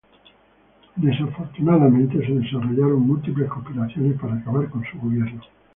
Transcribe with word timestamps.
Desafortunadamente, 0.95 2.25
se 2.25 2.31
desarrollaron 2.33 3.01
múltiples 3.05 3.47
conspiraciones 3.47 4.19
para 4.19 4.33
acabar 4.33 4.67
con 4.71 4.83
su 4.91 4.97
gobierno. 4.99 5.43